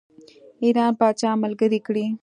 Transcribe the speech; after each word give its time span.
ایران 0.63 0.91
پاچا 0.99 1.31
ملګری 1.43 1.79
کړي. 1.87 2.05